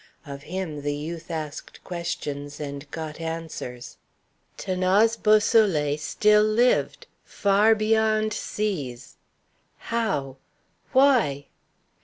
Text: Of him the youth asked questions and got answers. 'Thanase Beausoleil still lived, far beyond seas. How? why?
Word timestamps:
Of 0.25 0.41
him 0.41 0.81
the 0.81 0.95
youth 0.95 1.29
asked 1.29 1.83
questions 1.83 2.59
and 2.59 2.89
got 2.89 3.19
answers. 3.21 3.97
'Thanase 4.57 5.15
Beausoleil 5.21 5.95
still 5.99 6.41
lived, 6.41 7.05
far 7.23 7.75
beyond 7.75 8.33
seas. 8.33 9.17
How? 9.93 10.37
why? 10.91 11.49